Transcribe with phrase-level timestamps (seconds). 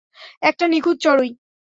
[0.41, 1.29] একটা নিখুঁত চড়ুই।